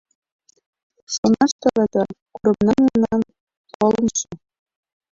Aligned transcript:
Шонаш 1.13 1.51
тарата 1.61 2.03
курымна 2.35 2.73
мемнан, 2.85 3.21
колымшо. 3.75 4.31